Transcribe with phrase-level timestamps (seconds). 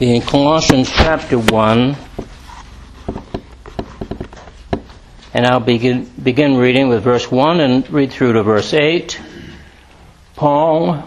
[0.00, 1.96] in Colossians chapter 1,
[5.34, 9.20] and I'll begin, begin reading with verse 1 and read through to verse 8.
[10.34, 11.04] Paul,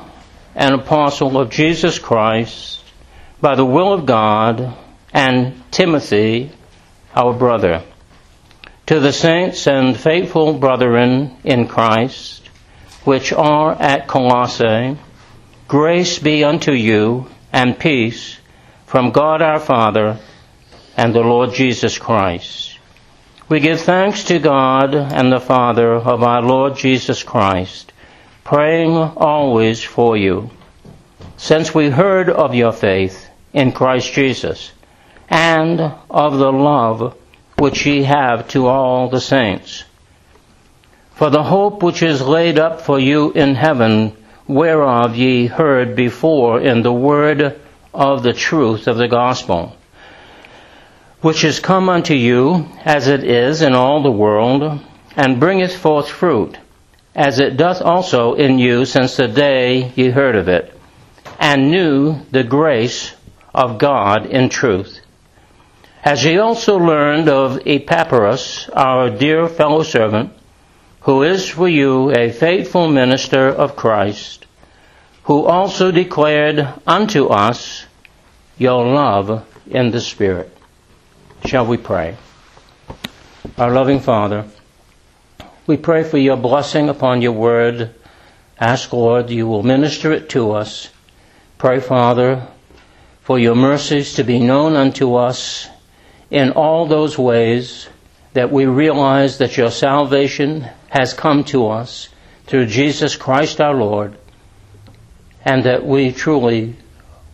[0.55, 2.83] an apostle of Jesus Christ,
[3.41, 4.75] by the will of God,
[5.13, 6.51] and Timothy,
[7.13, 7.83] our brother,
[8.85, 12.47] to the saints and faithful brethren in Christ,
[13.03, 14.97] which are at Colossae,
[15.67, 18.37] grace be unto you and peace
[18.95, 20.17] from God our Father
[20.95, 22.79] and the Lord Jesus Christ.
[23.49, 27.91] We give thanks to God and the Father of our Lord Jesus Christ,
[28.45, 30.49] praying always for you,
[31.35, 34.71] since we heard of your faith in Christ Jesus
[35.29, 37.17] and of the love
[37.57, 39.83] which ye have to all the saints.
[41.15, 44.15] For the hope which is laid up for you in heaven,
[44.47, 47.59] whereof ye heard before in the word
[47.95, 49.75] of the truth of the gospel,
[51.21, 54.79] which is come unto you as it is in all the world,
[55.15, 56.57] and bringeth forth fruit,
[57.15, 60.77] as it doth also in you since the day ye heard of it,
[61.39, 63.13] and knew the grace
[63.53, 64.99] of God in truth.
[66.03, 70.33] As ye also learned of Epaphras, our dear fellow servant,
[71.01, 74.45] who is for you a faithful minister of Christ,
[75.23, 77.84] who also declared unto us
[78.57, 80.55] your love in the Spirit.
[81.45, 82.17] Shall we pray?
[83.57, 84.45] Our loving Father,
[85.67, 87.93] we pray for your blessing upon your word.
[88.59, 90.89] Ask, Lord, you will minister it to us.
[91.57, 92.47] Pray, Father,
[93.21, 95.67] for your mercies to be known unto us
[96.31, 97.87] in all those ways
[98.33, 102.09] that we realize that your salvation has come to us
[102.47, 104.17] through Jesus Christ our Lord,
[105.43, 106.75] and that we truly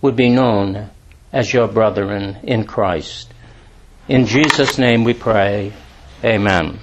[0.02, 0.90] would be known
[1.32, 3.34] as your brethren in Christ.
[4.08, 5.74] In Jesus' name we pray.
[6.24, 6.80] Amen.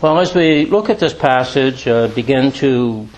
[0.00, 3.08] Well, as we look at this passage, uh, begin to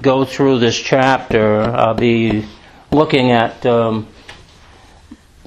[0.00, 2.46] go through this chapter, I'll be
[2.90, 4.06] looking at um,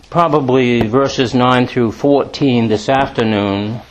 [0.10, 3.82] probably verses 9 through 14 this afternoon.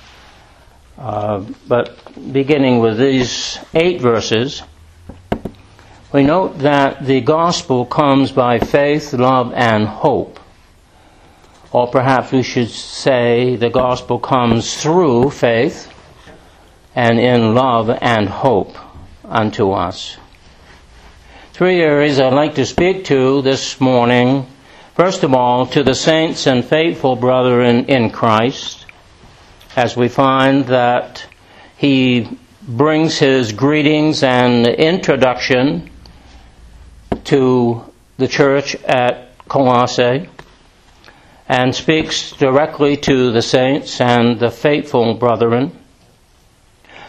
[0.99, 1.99] Uh, but
[2.33, 4.63] beginning with these eight verses,
[6.17, 10.41] we note that the gospel comes by faith, love, and hope.
[11.73, 15.93] Or perhaps we should say the gospel comes through faith
[16.95, 18.75] and in love and hope
[19.27, 20.17] unto us.
[21.53, 24.47] Three areas I'd like to speak to this morning
[24.95, 28.87] First of all, to the saints and faithful brethren in Christ,
[29.77, 31.27] as we find that
[31.77, 35.91] he brings his greetings and introduction
[37.27, 37.85] to
[38.19, 40.29] the church at Colossae
[41.49, 45.73] and speaks directly to the saints and the faithful brethren.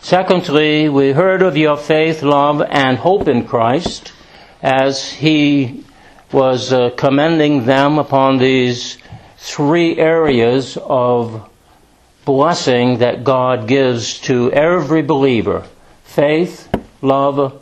[0.01, 4.13] Secondly, we heard of your faith, love, and hope in Christ
[4.61, 5.83] as he
[6.31, 8.97] was uh, commending them upon these
[9.37, 11.49] three areas of
[12.25, 15.65] blessing that God gives to every believer
[16.03, 16.69] faith,
[17.01, 17.61] love,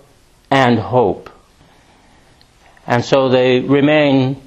[0.49, 1.29] and hope.
[2.87, 4.41] And so they remain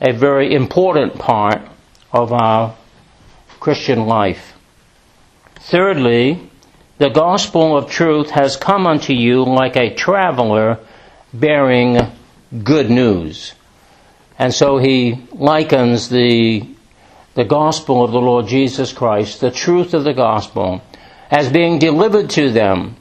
[0.00, 1.62] a very important part
[2.12, 2.74] of our
[3.60, 4.54] Christian life.
[5.56, 6.50] Thirdly,
[6.98, 10.78] the gospel of truth has come unto you like a traveler
[11.32, 11.98] bearing
[12.62, 13.54] good news.
[14.38, 16.66] And so he likens the,
[17.34, 20.82] the gospel of the Lord Jesus Christ, the truth of the gospel,
[21.30, 22.96] as being delivered to them.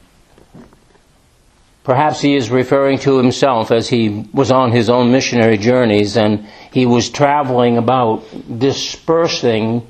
[1.85, 6.47] Perhaps he is referring to himself as he was on his own missionary journeys and
[6.73, 8.23] he was traveling about
[8.57, 9.85] dispersing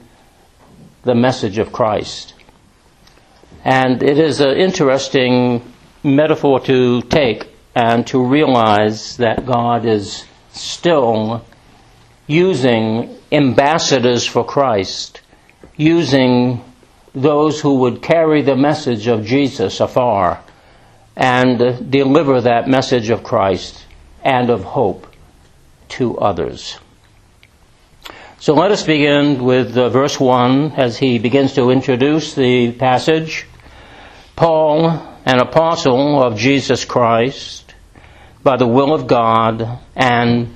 [1.03, 2.33] the message of Christ.
[3.63, 5.63] And it is an interesting
[6.03, 11.45] metaphor to take and to realize that God is still
[12.27, 15.21] using ambassadors for Christ,
[15.77, 16.61] using
[17.13, 20.41] those who would carry the message of Jesus afar
[21.15, 23.85] and deliver that message of Christ
[24.23, 25.07] and of hope
[25.89, 26.77] to others.
[28.39, 33.47] So let us begin with uh, verse 1 as he begins to introduce the passage.
[34.35, 34.89] Paul,
[35.25, 37.73] an apostle of Jesus Christ,
[38.43, 40.53] by the will of God, and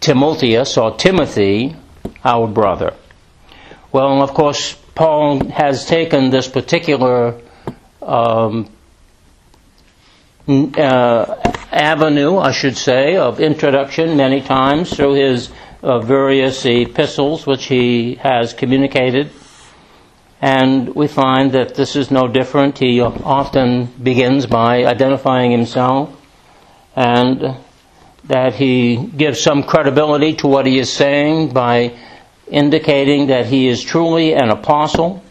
[0.00, 1.74] Timotheus, or Timothy,
[2.24, 2.94] our brother.
[3.90, 7.40] Well, of course, Paul has taken this particular
[8.02, 8.70] um,
[10.48, 11.36] uh,
[11.70, 15.50] avenue, I should say, of introduction many times through his
[15.82, 19.30] uh, various epistles which he has communicated.
[20.42, 22.78] And we find that this is no different.
[22.78, 26.16] He often begins by identifying himself
[26.96, 27.56] and
[28.24, 31.92] that he gives some credibility to what he is saying by
[32.50, 35.22] indicating that he is truly an apostle,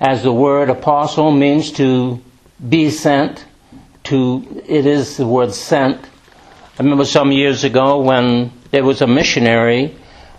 [0.00, 2.20] as the word apostle means to
[2.68, 3.44] be sent,
[4.04, 6.04] to, it is the word sent.
[6.78, 9.96] I remember some years ago when there was a missionary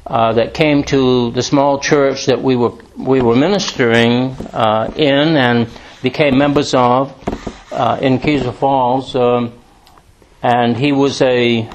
[0.07, 5.35] uh, that came to the small church that we were we were ministering uh, in
[5.35, 5.67] and
[6.03, 7.13] became members of
[7.71, 9.51] uh, in Kezar Falls, um,
[10.43, 11.67] and he was a,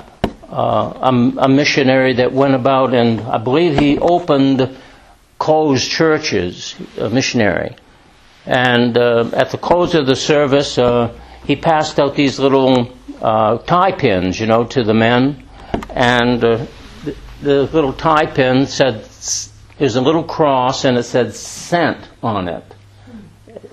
[0.48, 4.76] uh, a, a missionary that went about and I believe he opened
[5.38, 7.75] closed churches, a missionary,
[8.46, 11.12] and uh, at the close of the service uh,
[11.44, 15.46] he passed out these little tie pins, you know, to the men,
[15.90, 16.66] and the
[17.42, 19.04] little tie pin said,
[19.78, 22.64] there's a little cross and it said sent on it.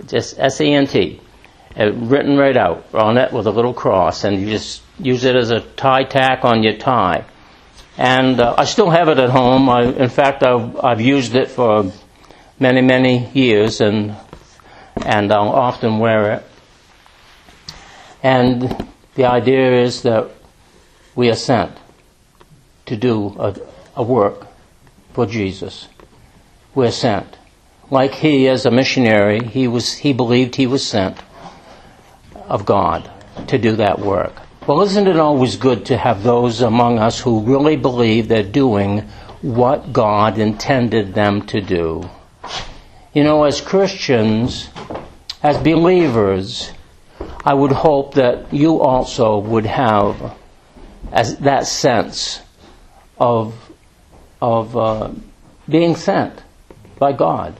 [0.07, 1.19] Just S E N T.
[1.77, 5.35] Uh, written right out on it with a little cross, and you just use it
[5.35, 7.23] as a tie tack on your tie.
[7.97, 9.69] And uh, I still have it at home.
[9.69, 11.91] I, in fact, I've, I've used it for
[12.59, 14.15] many, many years, and
[15.05, 16.46] and I'll often wear it.
[18.23, 20.29] And the idea is that
[21.15, 21.77] we are sent
[22.85, 23.55] to do a,
[23.95, 24.47] a work
[25.13, 25.87] for Jesus.
[26.75, 27.37] We're sent.
[27.89, 31.17] Like he, as a missionary, he, was, he believed he was sent
[32.47, 33.09] of God
[33.47, 34.33] to do that work.
[34.67, 38.99] Well, isn't it always good to have those among us who really believe they're doing
[39.41, 42.09] what God intended them to do?
[43.13, 44.69] You know, as Christians,
[45.41, 46.71] as believers,
[47.47, 50.35] I would hope that you also would have
[51.13, 52.41] as that sense
[53.17, 53.55] of,
[54.41, 55.11] of uh,
[55.69, 56.43] being sent
[56.99, 57.57] by God.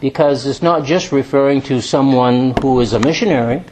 [0.00, 3.62] Because it's not just referring to someone who is a missionary,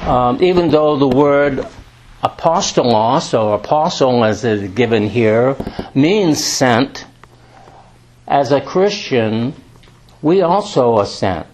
[0.00, 1.64] um, even though the word
[2.24, 5.54] apostolos or apostle as it is given here
[5.94, 7.06] means sent,
[8.26, 9.54] as a Christian,
[10.22, 11.53] we also are sent.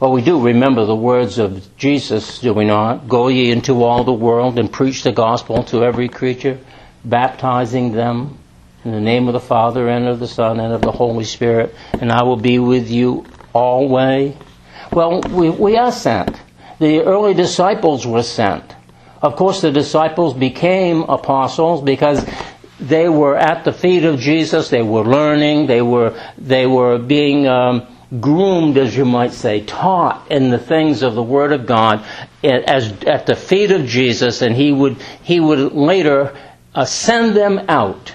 [0.00, 3.06] Well, we do remember the words of Jesus, do we not?
[3.06, 6.58] Go ye into all the world and preach the gospel to every creature
[7.04, 8.38] baptizing them
[8.82, 11.74] in the name of the Father and of the Son and of the Holy Spirit,
[11.92, 14.34] and I will be with you always.
[14.90, 16.40] Well, we, we are sent.
[16.78, 18.74] The early disciples were sent.
[19.20, 22.26] Of course, the disciples became apostles because
[22.80, 24.70] they were at the feet of Jesus.
[24.70, 25.66] They were learning.
[25.66, 27.86] They were they were being um,
[28.18, 32.04] groomed, as you might say, taught in the things of the Word of God
[32.42, 36.36] as at the feet of Jesus, and he would he would later
[36.74, 38.14] uh, send them out.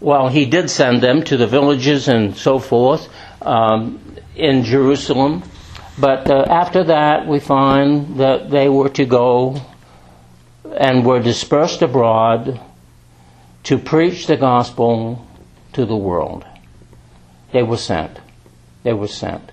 [0.00, 3.08] Well, he did send them to the villages and so forth
[3.42, 4.00] um,
[4.36, 5.42] in Jerusalem.
[5.98, 9.60] But uh, after that, we find that they were to go
[10.76, 12.60] and were dispersed abroad
[13.64, 15.26] to preach the gospel
[15.72, 16.46] to the world.
[17.52, 18.20] They were sent.
[18.88, 19.50] They were sent.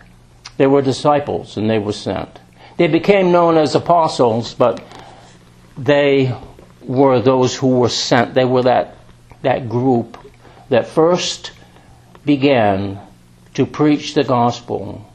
[0.56, 2.40] They were disciples and they were sent.
[2.78, 4.82] They became known as apostles, but
[5.78, 6.34] they
[6.82, 8.34] were those who were sent.
[8.34, 8.96] They were that,
[9.42, 10.18] that group
[10.70, 11.52] that first
[12.24, 13.02] began
[13.56, 15.06] to preach the gospel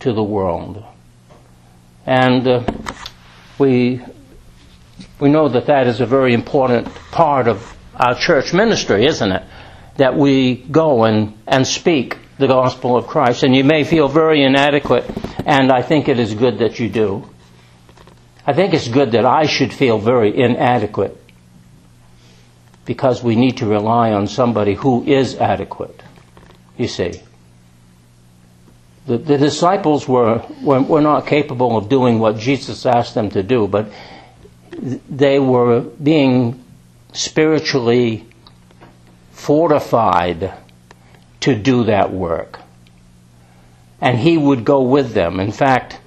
[0.00, 0.84] to the world.
[2.04, 2.64] And uh,
[3.60, 4.00] we,
[5.20, 9.44] we know that that is a very important part of our church ministry, isn't it?
[9.98, 13.42] That we go and, and speak the gospel of Christ.
[13.42, 15.04] And you may feel very inadequate,
[15.44, 17.28] and I think it is good that you do.
[18.46, 21.16] I think it's good that I should feel very inadequate
[22.86, 26.02] because we need to rely on somebody who is adequate.
[26.78, 27.20] You see.
[29.06, 33.42] The, the disciples were, were, were not capable of doing what Jesus asked them to
[33.42, 33.90] do, but
[34.70, 36.64] they were being
[37.12, 38.26] spiritually
[39.32, 40.52] fortified
[41.40, 42.60] to do that work.
[44.00, 45.40] And he would go with them.
[45.40, 46.00] In fact,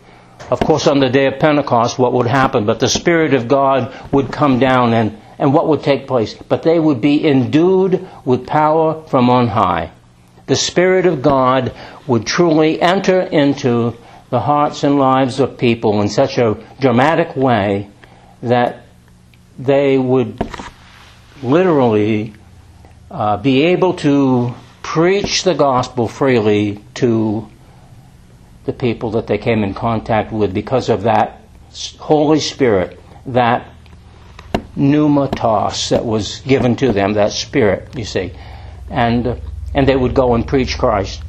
[0.50, 2.65] of course, on the day of Pentecost, what would happen?
[2.65, 6.33] But the Spirit of God would come down and, and what would take place?
[6.33, 9.91] But they would be endued with power from on high.
[10.47, 11.73] The Spirit of God
[12.07, 13.95] would truly enter into
[14.29, 17.89] the hearts and lives of people in such a dramatic way
[18.41, 18.85] that
[19.59, 20.41] they would
[21.43, 22.33] literally
[23.09, 24.53] uh, be able to
[24.91, 27.48] preach the gospel freely to
[28.65, 31.39] the people that they came in contact with because of that
[31.98, 33.69] Holy Spirit, that
[34.75, 38.33] pneumatos that was given to them, that spirit, you see.
[38.89, 39.41] And,
[39.74, 41.24] and they would go and preach Christ.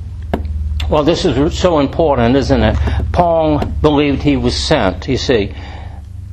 [0.90, 2.76] Well, this is so important, isn't it?
[3.12, 5.54] Paul believed he was sent, you see.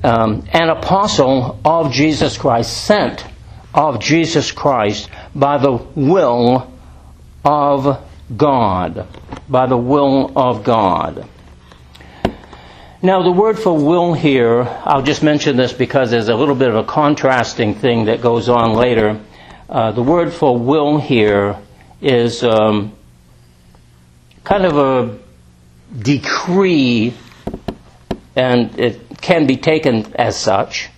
[0.04, 3.24] Um, an apostle of Jesus Christ, sent
[3.76, 6.74] of Jesus Christ by the will
[7.44, 8.06] of
[8.36, 9.08] God.
[9.48, 11.28] By the will of God.
[13.02, 16.68] Now, the word for will here, I'll just mention this because there's a little bit
[16.68, 19.22] of a contrasting thing that goes on later.
[19.70, 21.58] Uh, the word for will here
[22.02, 22.92] is um,
[24.44, 25.18] kind of a
[25.98, 27.14] decree,
[28.36, 30.90] and it can be taken as such,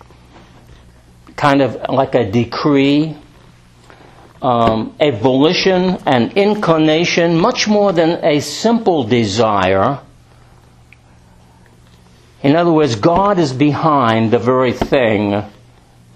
[1.36, 3.16] kind of like a decree,
[4.42, 10.00] um, a volition, an inclination, much more than a simple desire
[12.42, 15.44] in other words, God is behind the very thing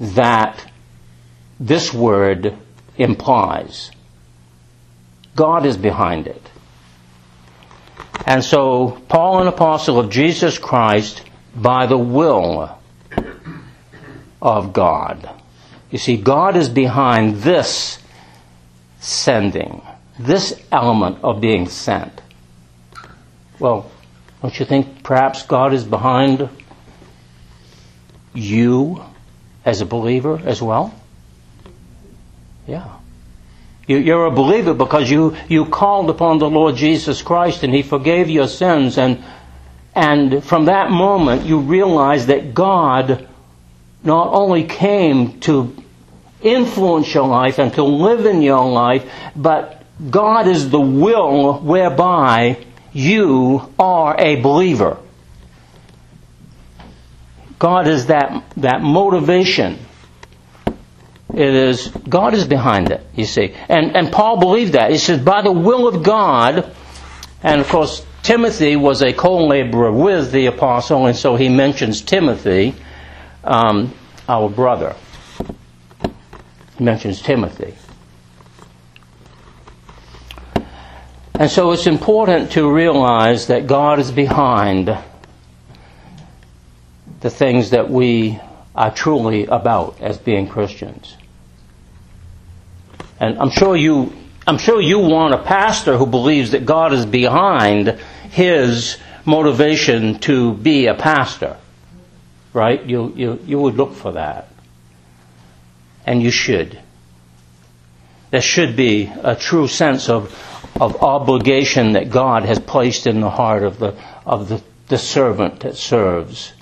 [0.01, 0.73] that
[1.61, 2.57] this word
[2.99, 3.93] implies.
[5.37, 6.43] God is behind it.
[8.27, 11.23] And so, Paul, an apostle of Jesus Christ,
[11.55, 12.77] by the will
[14.43, 15.31] of God.
[15.93, 17.99] You see, God is behind this
[19.07, 19.83] sending,
[20.19, 22.21] this element of being sent.
[23.59, 23.91] Well,
[24.43, 26.49] don't you think perhaps God is behind
[28.35, 29.03] you
[29.65, 30.95] as a believer as well?
[32.67, 32.97] Yeah.
[33.87, 38.29] You're a believer because you, you called upon the Lord Jesus Christ and He forgave
[38.29, 38.99] your sins.
[38.99, 39.23] And,
[39.95, 43.29] and from that moment, you realize that God
[44.03, 45.77] not only came to
[46.43, 52.65] influence your life and to live in your life, but God is the will whereby
[52.93, 54.99] you are a believer.
[57.59, 59.79] God is that, that motivation.
[61.33, 63.55] It is, God is behind it, you see.
[63.69, 64.91] And, and Paul believed that.
[64.91, 66.75] He says, by the will of God,
[67.43, 72.01] and of course, Timothy was a co laborer with the apostle, and so he mentions
[72.01, 72.75] Timothy,
[73.45, 73.95] um,
[74.29, 74.97] our brother.
[76.79, 77.75] Mentions Timothy.
[81.39, 84.97] And so it's important to realize that God is behind
[87.21, 88.41] the things that we
[88.75, 91.17] are truly about as being Christians.
[93.21, 94.13] And I'm sure you
[94.47, 97.99] I'm sure you want a pastor who believes that God is behind
[98.31, 101.57] his motivation to be a pastor.
[102.53, 102.83] Right?
[102.85, 104.49] You you you would look for that.
[106.07, 106.79] And you should.
[108.31, 110.33] There should be a true sense of
[110.81, 113.95] of obligation that God has placed in the heart of the,
[114.25, 116.53] of the, the servant that serves,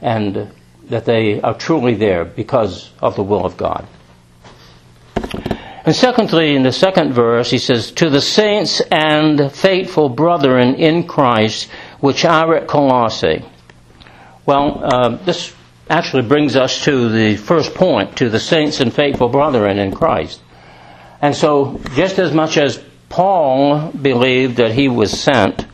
[0.00, 0.50] and
[0.88, 3.86] that they are truly there because of the will of God.
[5.86, 11.06] And secondly, in the second verse, he says, To the saints and faithful brethren in
[11.06, 11.70] Christ,
[12.00, 13.44] which are at Colossae.
[14.46, 15.54] Well, uh, this
[15.88, 20.40] actually brings us to the first point, to the saints and faithful brethren in Christ.
[21.20, 22.82] And so, just as much as
[23.14, 25.66] Paul believed that he was sent.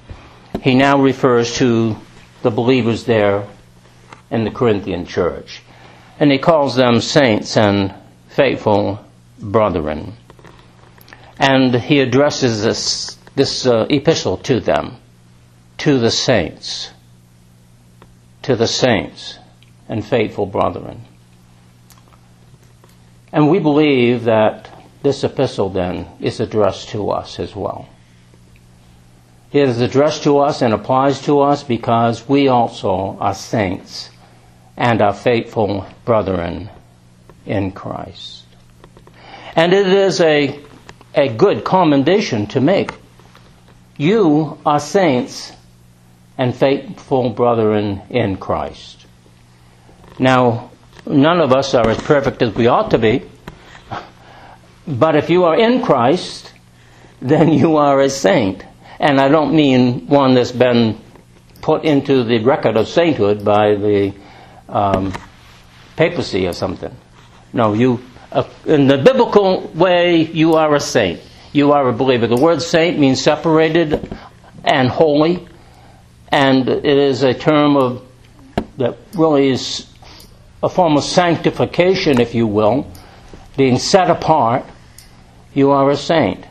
[0.60, 1.96] He now refers to
[2.42, 3.48] the believers there
[4.30, 5.62] in the Corinthian church.
[6.18, 7.94] And he calls them saints and
[8.28, 9.02] faithful
[9.38, 10.12] brethren.
[11.38, 14.98] And he addresses this, this uh, epistle to them,
[15.78, 16.90] to the saints,
[18.42, 19.38] to the saints
[19.90, 21.02] and faithful brethren.
[23.32, 24.70] And we believe that
[25.02, 27.88] this epistle then is addressed to us as well.
[29.52, 34.10] It is addressed to us and applies to us because we also are saints
[34.76, 36.70] and are faithful brethren
[37.44, 38.44] in Christ.
[39.56, 40.60] And it is a,
[41.16, 42.92] a good commendation to make.
[43.96, 45.52] You are saints
[46.38, 48.99] and faithful brethren in Christ.
[50.20, 50.70] Now,
[51.06, 53.22] none of us are as perfect as we ought to be.
[54.86, 56.52] But if you are in Christ,
[57.22, 58.62] then you are a saint.
[58.98, 61.00] And I don't mean one that's been
[61.62, 64.12] put into the record of sainthood by the
[64.68, 65.14] um,
[65.96, 66.94] papacy or something.
[67.54, 71.20] No, you, uh, in the biblical way, you are a saint.
[71.54, 72.26] You are a believer.
[72.26, 74.14] The word saint means separated
[74.64, 75.48] and holy,
[76.28, 78.06] and it is a term of
[78.76, 79.89] that really is
[80.62, 82.86] a form of sanctification, if you will,
[83.56, 84.64] being set apart
[85.54, 86.44] you are a saint.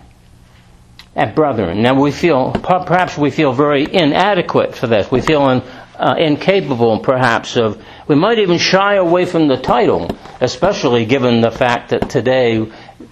[1.16, 5.12] And brethren, now we feel, perhaps we feel very inadequate for this.
[5.12, 5.62] We feel in,
[5.98, 10.10] uh, incapable, perhaps, of We might even shy away from the title,
[10.42, 12.66] especially given the fact that today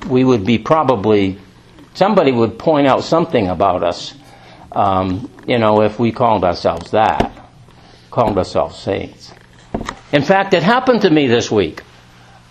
[0.07, 1.37] we would be probably,
[1.93, 4.15] somebody would point out something about us,
[4.71, 7.31] um, you know, if we called ourselves that,
[8.09, 9.31] called ourselves saints.
[10.11, 11.83] In fact, it happened to me this week.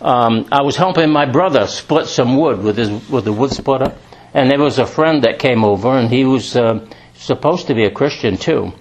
[0.00, 3.94] Um, I was helping my brother split some wood with his with the wood splitter,
[4.34, 7.84] and there was a friend that came over, and he was uh, supposed to be
[7.84, 8.72] a Christian too.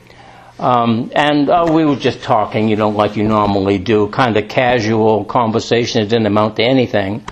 [0.60, 4.48] Um, and uh, we were just talking, you know, like you normally do, kind of
[4.48, 6.02] casual conversation.
[6.02, 7.25] It didn't amount to anything,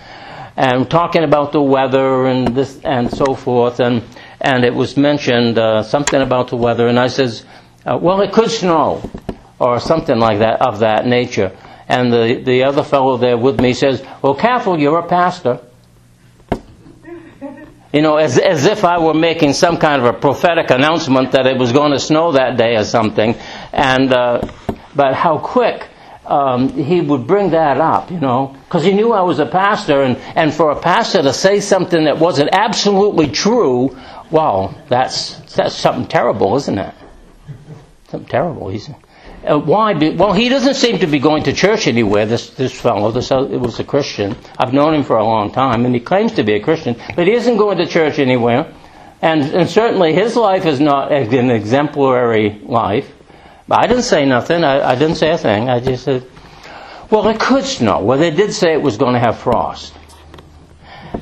[0.55, 3.81] and talking about the weather and this and so forth.
[3.81, 4.03] And
[4.39, 7.45] and it was mentioned uh, something about the weather, and I says,
[7.85, 9.01] uh, "Well, it could snow,
[9.63, 11.51] or something like that of that nature."
[11.87, 15.59] And the the other fellow there with me says, "Well, careful, you're a pastor."
[17.93, 21.45] you know, as, as if I were making some kind of a prophetic announcement that
[21.45, 23.35] it was going to snow that day or something.
[23.71, 24.41] And, uh,
[24.95, 25.87] but how quick
[26.25, 30.01] um, he would bring that up, you know, because he knew I was a pastor,
[30.01, 33.95] and, and for a pastor to say something that wasn't absolutely true,
[34.31, 36.95] wow, that's, that's something terrible, isn't it?
[38.07, 38.69] Something terrible.
[38.69, 38.89] He's,
[39.45, 39.93] uh, why?
[39.93, 42.25] Well, he doesn't seem to be going to church anywhere.
[42.25, 44.35] This this fellow, this uh, was a Christian.
[44.57, 47.27] I've known him for a long time, and he claims to be a Christian, but
[47.27, 48.73] he isn't going to church anywhere.
[49.21, 53.11] And and certainly his life is not an exemplary life.
[53.67, 54.63] But I didn't say nothing.
[54.63, 55.69] I, I didn't say a thing.
[55.69, 56.25] I just said,
[57.09, 58.03] well, it could snow.
[58.03, 59.93] Well, they did say it was going to have frost.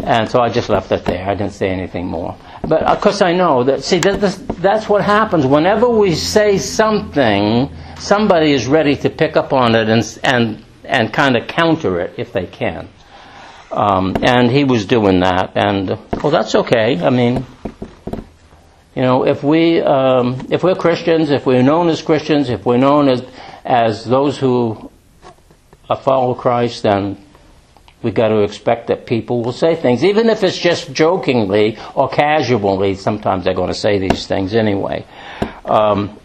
[0.03, 1.27] And so I just left it there.
[1.29, 2.35] I didn't say anything more.
[2.67, 3.83] But of course, I know that.
[3.83, 4.19] See, that,
[4.57, 7.69] that's what happens whenever we say something
[8.01, 12.15] somebody is ready to pick up on it and, and, and kind of counter it
[12.17, 12.89] if they can.
[13.71, 16.99] Um, and he was doing that, and well, that's okay.
[17.01, 17.45] I mean,
[18.93, 22.75] you know, if we um, if we're Christians, if we're known as Christians, if we're
[22.75, 23.23] known as
[23.63, 24.91] as those who
[26.01, 27.17] follow Christ, then
[28.03, 32.09] we got to expect that people will say things, even if it's just jokingly or
[32.09, 32.95] casually.
[32.95, 35.05] Sometimes they're going to say these things anyway.
[35.63, 36.19] Um,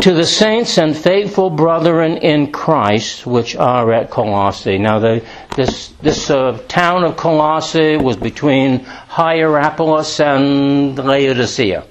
[0.00, 4.78] to the saints and faithful brethren in Christ which are at Colossae.
[4.78, 5.22] Now, the,
[5.56, 11.86] this, this uh, town of Colossae was between Hierapolis and Laodicea,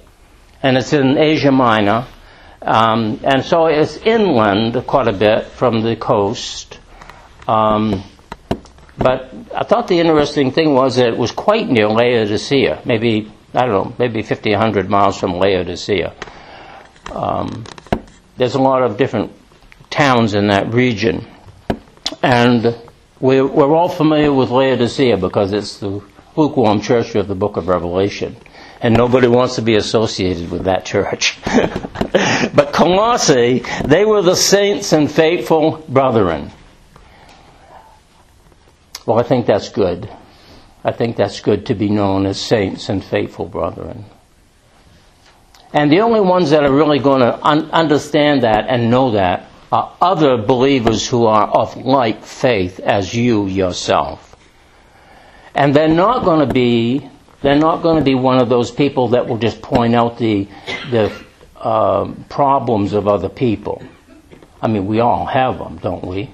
[0.63, 2.07] and it's in Asia Minor.
[2.63, 6.79] Um, and so it's inland quite a bit from the coast.
[7.47, 8.03] Um,
[8.97, 13.65] but I thought the interesting thing was that it was quite near Laodicea, maybe, I
[13.67, 16.13] don't know, maybe 50, 100 miles from Laodicea.
[17.11, 17.63] Um,
[18.39, 19.33] there's a lot of different
[19.89, 21.27] towns in that region.
[22.23, 22.75] And
[23.19, 26.01] we're, we're all familiar with Laodicea because it's the
[26.37, 28.37] lukewarm church of the book of Revelation.
[28.81, 31.37] And nobody wants to be associated with that church.
[31.45, 36.51] but Colossae, they were the saints and faithful brethren.
[39.05, 40.09] Well, I think that's good.
[40.81, 44.05] I think that's good to be known as saints and faithful brethren.
[45.73, 49.47] And the only ones that are really going to un- understand that and know that
[49.71, 54.35] are other believers who are of like faith as you yourself.
[55.53, 57.07] And they're not going to be
[57.41, 60.47] they're not going to be one of those people that will just point out the
[60.89, 61.11] the
[61.55, 63.83] uh, problems of other people.
[64.61, 66.31] I mean, we all have them, don't we?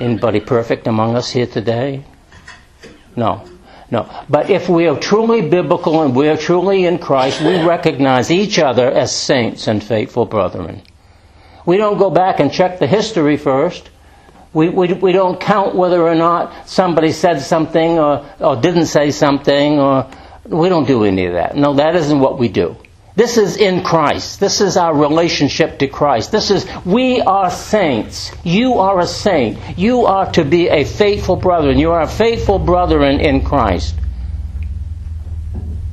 [0.00, 2.04] Anybody perfect among us here today?
[3.16, 3.44] No.
[3.94, 4.10] No.
[4.28, 8.58] But if we are truly biblical and we are truly in Christ, we recognize each
[8.58, 10.82] other as saints and faithful brethren.
[11.64, 13.88] We don't go back and check the history first.
[14.52, 19.12] We, we, we don't count whether or not somebody said something or, or didn't say
[19.12, 20.10] something or
[20.44, 21.54] we don't do any of that.
[21.56, 22.74] No, that isn't what we do.
[23.16, 24.40] This is in Christ.
[24.40, 26.32] This is our relationship to Christ.
[26.32, 28.32] This is, we are saints.
[28.42, 29.78] You are a saint.
[29.78, 33.44] You are to be a faithful brother, and you are a faithful brother in, in
[33.44, 33.94] Christ.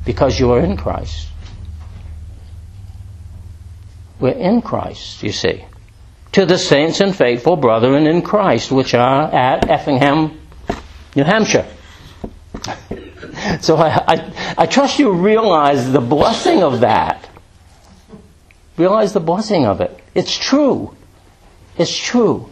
[0.04, 1.28] Because you are in Christ.
[4.18, 5.64] We're in Christ, you see.
[6.32, 10.40] To the saints and faithful brethren in Christ, which are at Effingham,
[11.14, 11.68] New Hampshire.
[13.60, 17.28] So I, I, I trust you realize the blessing of that.
[18.76, 19.98] Realize the blessing of it.
[20.14, 20.96] It's true.
[21.76, 22.48] It's true.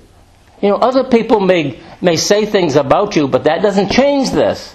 [0.61, 4.75] You know, other people may, may say things about you, but that doesn't change this.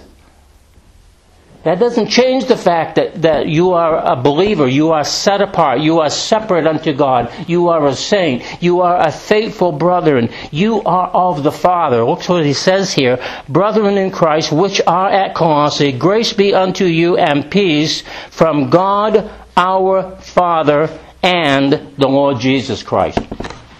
[1.66, 4.68] That doesn't change the fact that, that you are a believer.
[4.68, 5.80] You are set apart.
[5.80, 7.32] You are separate unto God.
[7.48, 8.44] You are a saint.
[8.62, 10.28] You are a faithful brethren.
[10.52, 12.04] You are of the Father.
[12.04, 13.18] Look what he says here.
[13.48, 19.28] Brethren in Christ, which are at Colossae, grace be unto you and peace from God
[19.56, 23.18] our Father and the Lord Jesus Christ.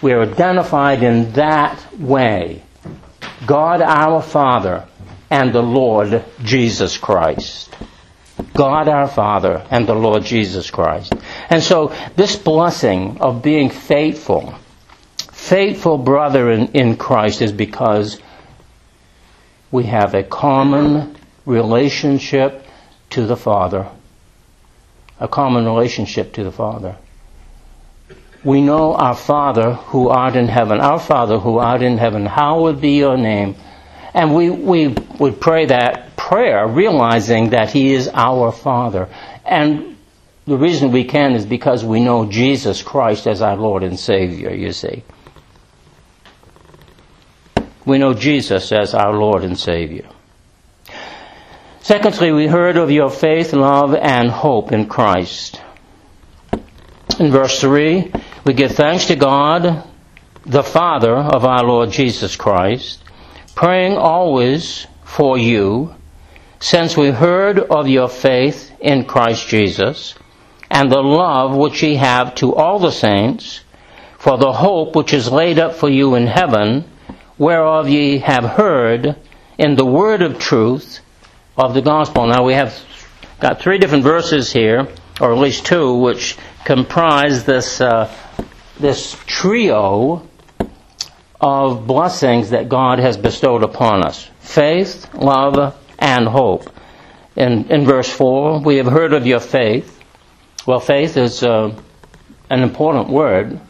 [0.03, 2.65] We are identified in that way.
[3.47, 4.89] God our Father
[5.31, 7.75] and the Lord Jesus Christ.
[8.55, 11.15] God our Father and the Lord Jesus Christ.
[11.49, 14.55] And so this blessing of being faithful,
[15.33, 18.21] faithful brother in, in Christ is because
[19.71, 22.67] we have a common relationship
[23.11, 23.89] to the Father.
[25.19, 26.97] A common relationship to the Father.
[28.45, 30.81] We know our Father who art in heaven.
[30.81, 33.57] Our Father who art in heaven, hallowed be your name.
[34.17, 34.89] And we, we
[35.21, 39.11] would pray that prayer realizing that He is our Father.
[39.45, 39.99] And
[40.47, 44.55] the reason we can is because we know Jesus Christ as our Lord and Savior,
[44.55, 45.05] you see.
[47.85, 50.09] We know Jesus as our Lord and Savior.
[51.81, 55.61] Secondly, we heard of your faith, love, and hope in Christ.
[57.21, 58.13] In verse 3,
[58.45, 59.85] we give thanks to God,
[60.47, 63.03] the Father of our Lord Jesus Christ,
[63.57, 65.93] praying always for you,
[66.61, 70.15] since we heard of your faith in Christ Jesus,
[70.71, 73.63] and the love which ye have to all the saints,
[74.19, 76.85] for the hope which is laid up for you in heaven,
[77.39, 79.17] whereof ye have heard
[79.57, 81.01] in the word of truth,
[81.57, 82.27] of the gospel.
[82.27, 82.79] Now we have
[83.41, 84.87] got three different verses here,
[85.19, 88.15] or at least two, which comprise this uh,
[88.79, 90.29] this trio
[91.41, 96.71] of blessings that God has bestowed upon us: faith, love, and hope.
[97.37, 100.01] In in verse four, we have heard of your faith.
[100.67, 101.75] Well, faith is uh,
[102.51, 103.61] an important word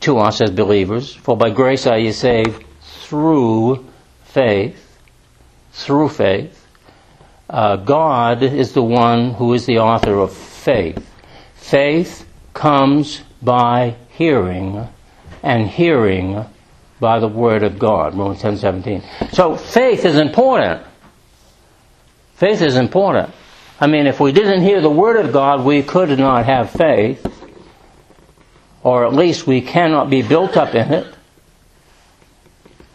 [0.00, 1.14] to us as believers.
[1.14, 3.86] For by grace are you saved through
[4.24, 4.78] faith.
[5.72, 6.62] Through faith
[7.52, 11.06] uh, God is the one who is the author of faith.
[11.54, 14.88] Faith comes by hearing,
[15.42, 16.44] and hearing
[17.02, 18.14] by the word of God.
[18.14, 19.02] Romans ten seventeen.
[19.32, 20.86] So faith is important.
[22.36, 23.34] Faith is important.
[23.80, 27.26] I mean, if we didn't hear the word of God, we could not have faith,
[28.84, 31.14] or at least we cannot be built up in it.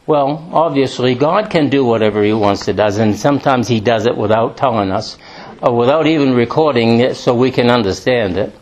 [0.05, 4.15] Well, obviously, God can do whatever He wants to do, and sometimes He does it
[4.15, 5.17] without telling us,
[5.61, 8.55] or without even recording it so we can understand it.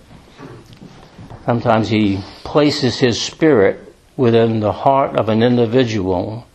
[1.46, 3.85] Sometimes He places His Spirit
[4.18, 6.48] within the heart of an individual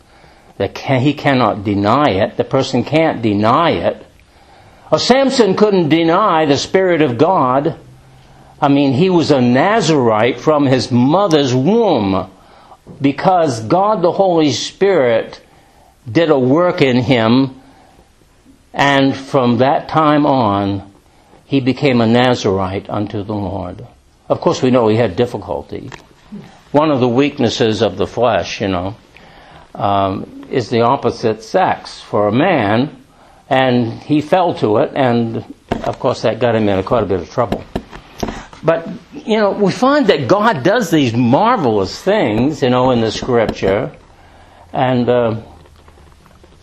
[0.57, 2.37] that can, he cannot deny it.
[2.37, 4.07] The person can't deny it.
[4.90, 7.79] Well, Samson couldn't deny the Spirit of God.
[8.61, 12.31] I mean, he was a Nazarite from his mother's womb
[13.01, 15.40] because God the Holy Spirit
[16.11, 17.61] did a work in him,
[18.73, 20.92] and from that time on,
[21.44, 23.87] he became a Nazarite unto the Lord.
[24.29, 25.90] Of course, we know he had difficulty.
[26.72, 28.96] One of the weaknesses of the flesh, you know,
[29.74, 33.04] um, is the opposite sex for a man,
[33.48, 35.44] and he fell to it, and
[35.84, 37.64] of course, that got him in quite a bit of trouble.
[38.62, 43.10] But, you know, we find that God does these marvelous things, you know, in the
[43.10, 43.96] scripture.
[44.72, 45.40] And uh,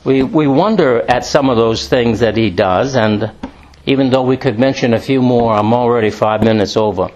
[0.04, 2.96] we, we wonder at some of those things that He does.
[2.96, 3.32] And
[3.86, 7.10] even though we could mention a few more, I'm already five minutes over.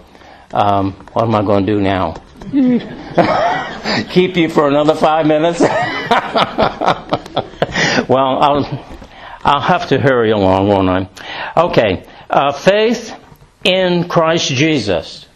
[0.52, 2.16] Um, what am I going to do now?
[4.10, 5.60] Keep you for another five minutes?
[8.08, 8.64] well, I'll,
[9.44, 11.08] I'll have to hurry along, won't I?
[11.56, 12.04] Okay.
[12.28, 13.14] Uh, faith
[13.64, 15.26] in Christ Jesus.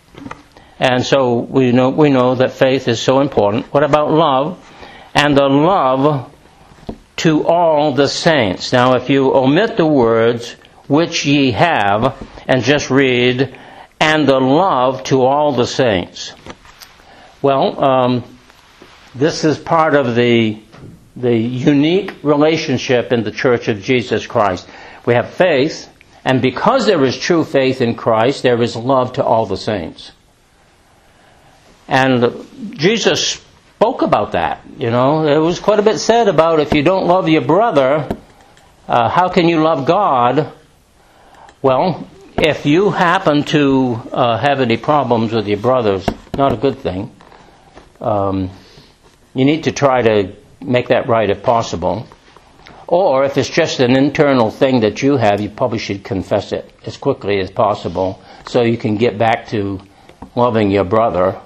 [0.79, 3.73] And so we know, we know that faith is so important.
[3.73, 4.59] What about love?
[5.15, 6.33] And the love
[7.17, 8.73] to all the saints.
[8.73, 10.53] Now, if you omit the words,
[10.87, 12.17] which ye have,
[12.47, 13.59] and just read,
[14.01, 16.35] and the love to all the saints.
[17.43, 18.25] Well, um,
[19.15, 20.59] this is part of the,
[21.15, 24.69] the unique relationship in the Church of Jesus Christ.
[25.05, 25.89] We have faith,
[26.25, 30.13] and because there is true faith in Christ, there is love to all the saints.
[31.89, 33.41] And Jesus
[33.77, 34.63] spoke about that.
[34.79, 38.09] You know, there was quite a bit said about if you don't love your brother,
[38.89, 40.53] uh, how can you love God?
[41.63, 46.79] Well, if you happen to uh, have any problems with your brothers, not a good
[46.79, 47.13] thing.
[48.01, 48.51] Um,
[49.35, 52.07] you need to try to make that right if possible.
[52.89, 56.71] Or if it's just an internal thing that you have, you probably should confess it
[56.85, 59.81] as quickly as possible so you can get back to
[60.37, 61.41] loving your brother.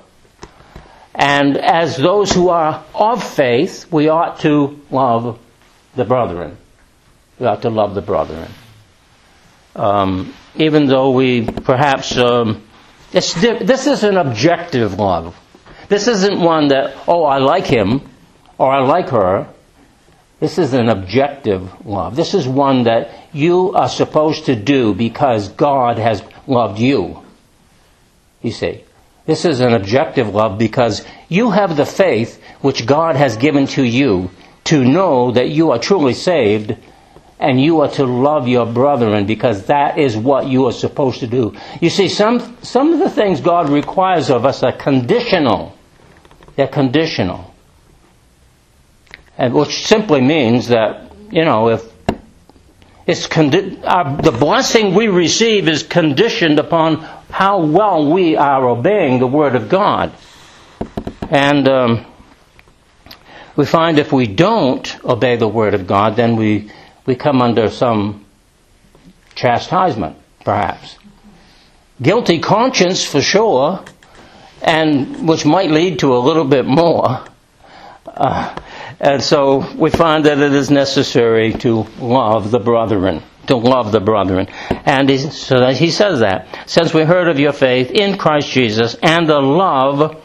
[1.14, 5.38] And as those who are of faith, we ought to love
[5.94, 6.56] the brethren.
[7.38, 8.50] We ought to love the brethren.
[9.74, 12.62] Um, even though we perhaps, um,
[13.12, 15.34] this is an objective love.
[15.90, 18.08] This isn't one that, oh, I like him
[18.58, 19.48] or I like her.
[20.38, 22.14] This is an objective love.
[22.14, 27.20] This is one that you are supposed to do because God has loved you.
[28.40, 28.84] You see,
[29.26, 33.82] this is an objective love because you have the faith which God has given to
[33.82, 34.30] you
[34.66, 36.76] to know that you are truly saved
[37.40, 41.26] and you are to love your brethren because that is what you are supposed to
[41.26, 41.56] do.
[41.80, 45.76] You see, some, some of the things God requires of us are conditional.
[46.56, 47.54] They're conditional.
[49.38, 51.90] And which simply means that, you know, if
[53.06, 56.96] it's condi- our, the blessing we receive is conditioned upon
[57.30, 60.12] how well we are obeying the Word of God.
[61.30, 62.06] And um,
[63.56, 66.70] we find if we don't obey the Word of God, then we,
[67.06, 68.24] we come under some
[69.34, 70.98] chastisement, perhaps.
[72.02, 73.84] Guilty conscience, for sure,
[74.62, 77.24] and which might lead to a little bit more.
[78.06, 78.54] Uh,
[78.98, 84.00] and so we find that it is necessary to love the brethren, to love the
[84.00, 84.46] brethren.
[84.84, 86.68] And he, so he says that.
[86.68, 90.22] Since we heard of your faith in Christ Jesus and the love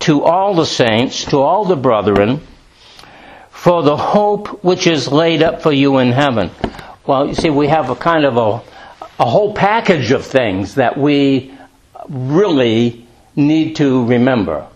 [0.00, 2.40] to all the saints, to all the brethren,
[3.50, 6.50] for the hope which is laid up for you in heaven.
[7.06, 8.62] Well, you see, we have a kind of a,
[9.22, 11.54] a whole package of things that we
[12.08, 12.99] really
[13.36, 14.66] need to remember.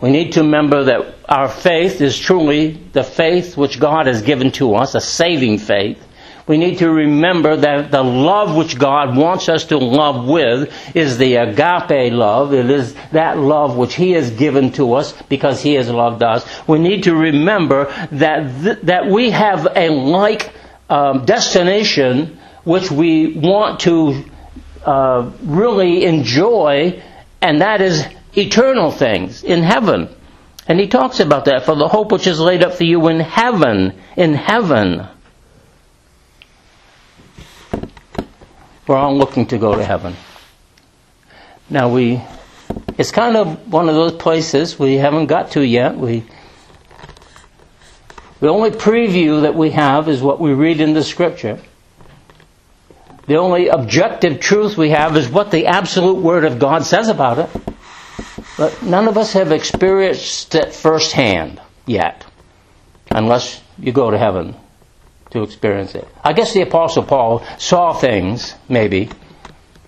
[0.00, 4.52] We need to remember that our faith is truly the faith which God has given
[4.52, 5.98] to us, a saving faith.
[6.46, 11.16] We need to remember that the love which God wants us to love with is
[11.16, 12.52] the agape love.
[12.52, 16.46] It is that love which He has given to us because He has loved us.
[16.68, 20.52] We need to remember that, th- that we have a like
[20.90, 24.24] um, destination which we want to
[24.84, 27.02] uh, really enjoy,
[27.44, 30.08] and that is eternal things in heaven.
[30.66, 33.20] And he talks about that for the hope which is laid up for you in
[33.20, 34.00] heaven.
[34.16, 35.06] In heaven.
[38.86, 40.16] We're all looking to go to heaven.
[41.68, 42.22] Now we,
[42.96, 45.98] it's kind of one of those places we haven't got to yet.
[45.98, 46.24] We,
[48.40, 51.60] the only preview that we have is what we read in the scripture.
[53.26, 57.38] The only objective truth we have is what the absolute word of God says about
[57.38, 57.50] it.
[58.56, 62.24] But none of us have experienced it firsthand yet,
[63.10, 64.54] unless you go to heaven
[65.30, 66.06] to experience it.
[66.22, 69.10] I guess the Apostle Paul saw things, maybe,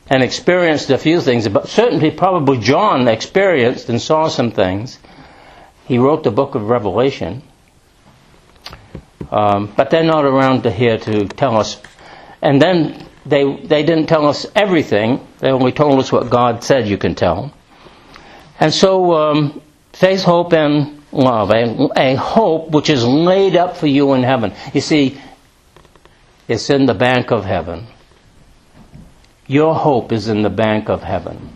[0.08, 4.98] and experienced a few things, but certainly probably John experienced and saw some things.
[5.86, 7.42] He wrote the book of Revelation.
[9.30, 11.80] Um, but they're not around to here to tell us.
[12.42, 15.26] And then they, they didn't tell us everything.
[15.40, 17.52] They only told us what God said you can tell.
[18.60, 19.60] And so, um,
[19.92, 21.50] faith, hope, and love.
[21.50, 24.52] A, a hope which is laid up for you in heaven.
[24.72, 25.18] You see,
[26.46, 27.86] it's in the bank of heaven.
[29.48, 31.50] Your hope is in the bank of heaven.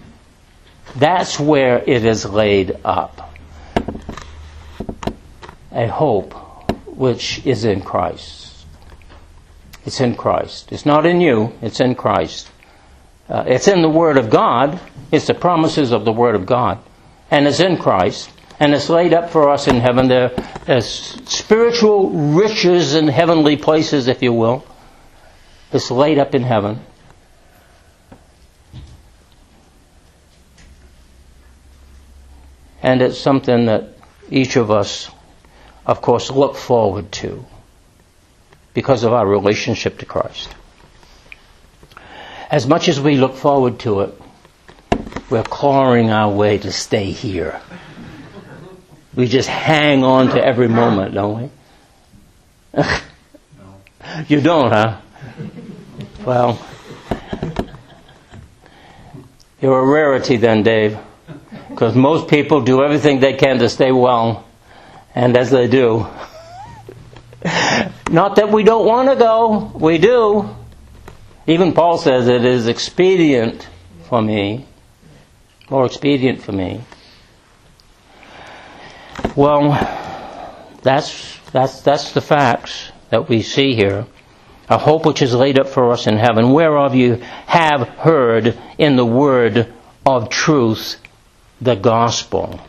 [0.96, 3.32] That's where it is laid up.
[5.72, 6.34] A hope
[6.86, 8.39] which is in Christ.
[9.90, 10.70] It's in Christ.
[10.70, 12.48] It's not in you, it's in Christ.
[13.28, 14.78] Uh, it's in the Word of God.
[15.10, 16.78] It's the promises of the Word of God.
[17.28, 18.30] And it's in Christ.
[18.60, 20.06] And it's laid up for us in heaven.
[20.06, 20.28] There,
[20.64, 20.86] there's
[21.28, 24.64] spiritual riches in heavenly places, if you will.
[25.72, 26.78] It's laid up in heaven.
[32.80, 33.96] And it's something that
[34.30, 35.10] each of us,
[35.84, 37.44] of course, look forward to
[38.80, 40.48] because of our relationship to Christ.
[42.50, 44.22] As much as we look forward to it,
[45.28, 47.60] we're clawing our way to stay here.
[49.14, 51.50] We just hang on to every moment, don't
[52.74, 52.82] we?
[54.28, 54.98] you don't, huh?
[56.24, 56.58] Well,
[59.60, 60.98] you're a rarity then, Dave,
[61.68, 64.46] because most people do everything they can to stay well,
[65.14, 66.06] and as they do.
[68.10, 70.50] Not that we don't want to go, we do.
[71.46, 73.68] Even Paul says it is expedient
[74.08, 74.66] for me,
[75.70, 76.80] more expedient for me.
[79.36, 79.70] Well,
[80.82, 84.06] that's that's that's the facts that we see here.
[84.68, 88.96] A hope which is laid up for us in heaven, whereof you have heard in
[88.96, 89.72] the word
[90.04, 90.96] of truth
[91.60, 92.60] the gospel,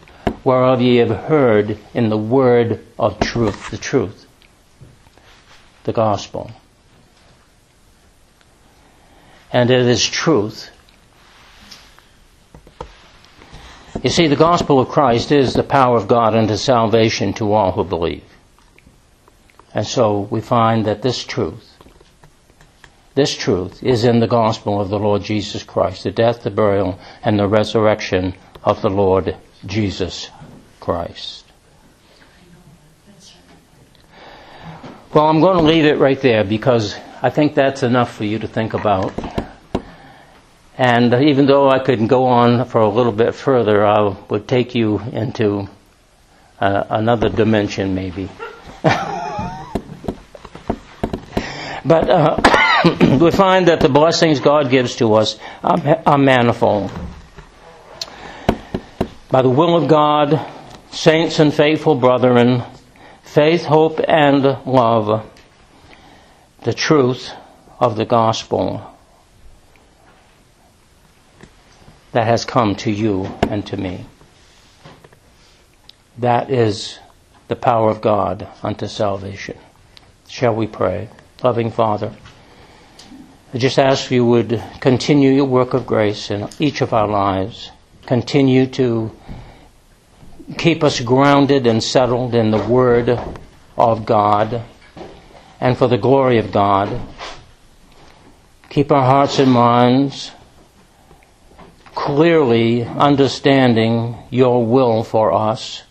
[0.44, 4.21] whereof ye have heard in the word of truth, the truth,
[5.84, 6.52] the gospel.
[9.52, 10.70] And it is truth.
[14.02, 17.72] You see, the gospel of Christ is the power of God unto salvation to all
[17.72, 18.24] who believe.
[19.74, 21.78] And so we find that this truth,
[23.14, 27.00] this truth is in the gospel of the Lord Jesus Christ, the death, the burial,
[27.24, 30.30] and the resurrection of the Lord Jesus
[30.80, 31.51] Christ.
[35.14, 38.40] Well, I'm going to leave it right there because I think that's enough for you
[38.40, 39.12] to think about.
[40.78, 44.74] And even though I could go on for a little bit further, I would take
[44.74, 45.68] you into
[46.62, 48.30] uh, another dimension, maybe.
[48.84, 48.96] but
[51.86, 52.38] uh,
[53.20, 56.90] we find that the blessings God gives to us are, are manifold.
[59.30, 60.40] By the will of God,
[60.92, 62.64] saints and faithful brethren,
[63.34, 65.26] faith, hope, and love,
[66.64, 67.32] the truth
[67.80, 68.86] of the gospel
[72.12, 74.06] that has come to you and to me.
[76.18, 77.00] That is
[77.48, 79.58] the power of God unto salvation.
[80.28, 81.08] Shall we pray?
[81.42, 82.14] Loving Father,
[83.54, 87.72] I just ask you would continue your work of grace in each of our lives.
[88.06, 89.16] Continue to
[90.58, 93.20] keep us grounded and settled in the Word
[93.78, 94.64] of God
[95.60, 97.00] and for the glory of God.
[98.70, 100.32] Keep our hearts and minds
[101.94, 105.84] clearly understanding your will for us,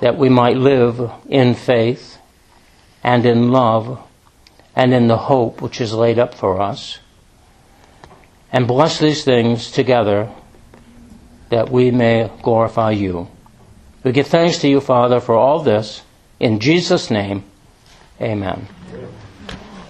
[0.00, 2.18] that we might live in faith
[3.02, 4.02] and in love
[4.74, 6.98] and in the hope which is laid up for us.
[8.50, 10.30] And bless these things together
[11.50, 13.28] that we may glorify you.
[14.04, 16.02] We give thanks to you, Father, for all this.
[16.40, 17.44] In Jesus' name,
[18.20, 18.68] amen.